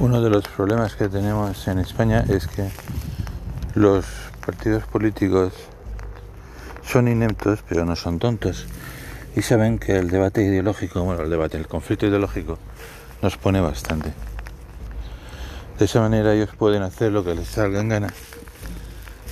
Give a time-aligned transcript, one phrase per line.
[0.00, 2.70] Uno de los problemas que tenemos en España es que
[3.74, 4.06] los
[4.46, 5.52] partidos políticos
[6.82, 8.64] son ineptos, pero no son tontos.
[9.36, 12.58] Y saben que el debate ideológico, bueno, el debate, el conflicto ideológico,
[13.20, 14.14] nos pone bastante.
[15.78, 18.08] De esa manera ellos pueden hacer lo que les salga en gana,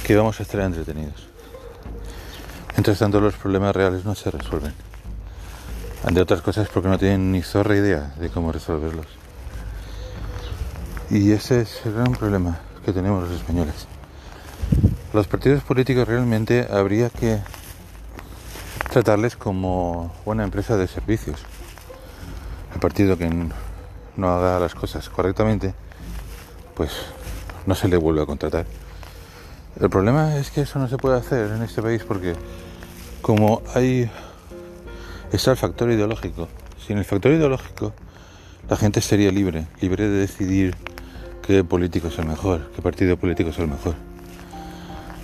[0.05, 1.29] que vamos a estar entretenidos.
[2.73, 4.75] Mientras tanto los problemas reales no se resuelven.
[6.07, 9.07] Entre otras cosas porque no tienen ni zorra idea de cómo resolverlos.
[11.11, 13.87] Y ese es el gran problema que tenemos los españoles.
[15.15, 17.39] Los partidos políticos realmente habría que
[18.91, 21.41] tratarles como una empresa de servicios.
[22.75, 23.31] El partido que
[24.17, 25.73] no haga las cosas correctamente,
[26.75, 26.93] pues
[27.65, 28.67] no se le vuelve a contratar.
[29.81, 32.35] El problema es que eso no se puede hacer en este país porque
[33.23, 34.11] como hay
[35.33, 36.49] está el factor ideológico.
[36.87, 37.95] Sin el factor ideológico,
[38.69, 40.77] la gente sería libre, libre de decidir
[41.49, 43.95] qué político es el mejor, qué partido político es el mejor.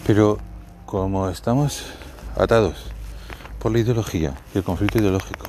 [0.07, 0.39] Pero
[0.87, 1.85] como estamos
[2.35, 2.87] atados
[3.59, 5.49] por la ideología y el conflicto ideológico,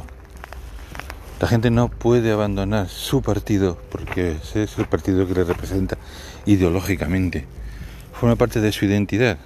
[1.40, 5.98] la gente no puede abandonar su partido porque ese es el partido que le representa
[6.46, 7.48] ideológicamente.
[8.12, 9.38] Forma parte de su identidad.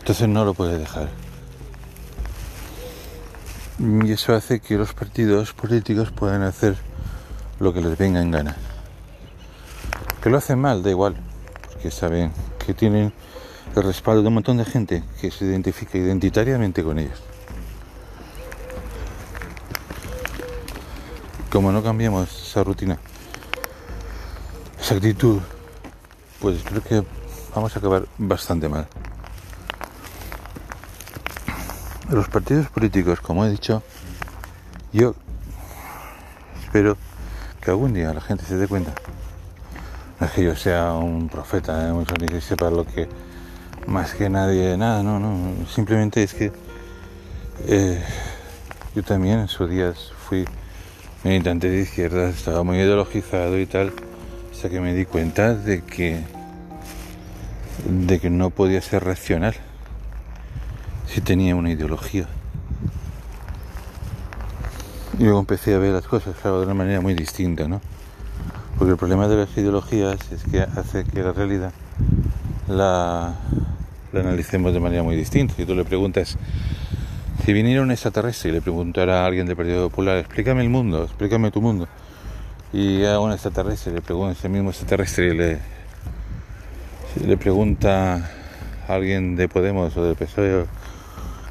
[0.00, 1.08] Entonces no lo puede dejar.
[3.78, 6.74] Y eso hace que los partidos políticos puedan hacer
[7.60, 8.56] lo que les venga en gana.
[10.22, 11.16] Que lo hacen mal, da igual,
[11.66, 12.32] porque saben
[12.64, 13.12] que tienen
[13.74, 17.20] el respaldo de un montón de gente que se identifica identitariamente con ellos.
[21.50, 22.98] Como no cambiamos esa rutina,
[24.80, 25.40] esa actitud,
[26.40, 27.04] pues creo que
[27.52, 28.86] vamos a acabar bastante mal.
[32.10, 33.82] Los partidos políticos, como he dicho,
[34.92, 35.16] yo
[36.62, 36.96] espero
[37.60, 38.94] que algún día la gente se dé cuenta
[40.22, 41.92] no es que yo sea un profeta, ¿eh?
[42.20, 43.08] ni que sepa lo que
[43.88, 45.66] más que nadie, nada, no, no.
[45.66, 46.52] Simplemente es que
[47.66, 48.00] eh,
[48.94, 50.44] yo también en sus días fui
[51.24, 53.92] militante de izquierda, estaba muy ideologizado y tal,
[54.52, 56.22] hasta que me di cuenta de que
[57.84, 59.56] de que no podía ser racional
[61.08, 62.28] si tenía una ideología.
[65.18, 67.80] Y luego empecé a ver las cosas, claro, de una manera muy distinta, ¿no?
[68.82, 71.72] Porque el problema de las ideologías es que hace que la realidad
[72.66, 73.32] la,
[74.12, 75.54] analicemos de manera muy distinta.
[75.54, 76.36] Si tú le preguntas,
[77.44, 81.04] si viniera un extraterrestre y le preguntara a alguien del Partido Popular, explícame el mundo,
[81.04, 81.86] explícame tu mundo,
[82.72, 85.58] y a un extraterrestre le pregunta, ese mismo extraterrestre le,
[87.24, 88.28] le pregunta
[88.88, 90.66] a alguien de Podemos o del PSOE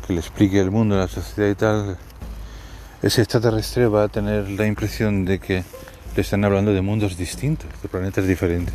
[0.06, 1.98] que le explique el mundo, la sociedad y tal,
[3.02, 5.64] ese extraterrestre va a tener la impresión de que
[6.16, 8.74] le están hablando de mundos distintos, de planetas diferentes.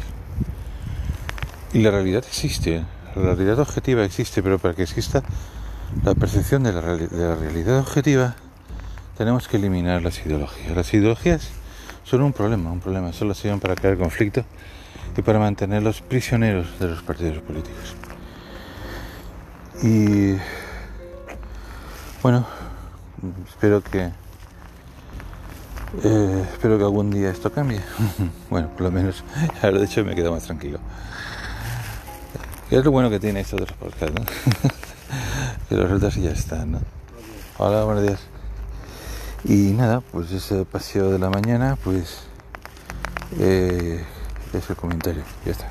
[1.73, 5.23] Y la realidad existe, la realidad objetiva existe, pero para que exista
[6.05, 8.37] la percepción de la, realidad objetiva,
[9.17, 10.77] tenemos que eliminar las ideologías.
[10.77, 11.49] Las ideologías
[12.05, 14.45] son un problema, un problema, solo sirven para crear conflicto
[15.17, 17.95] y para mantenerlos prisioneros de los partidos políticos.
[19.83, 20.37] Y
[22.23, 22.47] bueno,
[23.49, 24.11] espero que
[26.03, 27.81] eh, espero que algún día esto cambie.
[28.51, 29.25] bueno, por lo menos
[29.63, 30.79] ya lo dicho me quedo más tranquilo.
[32.71, 34.25] es lo bueno que tiene esto de los podcasts, ¿no?
[35.69, 36.79] que los y ya están.
[37.59, 38.21] Hola, buenos días.
[39.45, 42.25] Y nada, pues ese paseo de la mañana, pues
[43.39, 44.05] eh,
[44.53, 45.71] es el comentario, ya está.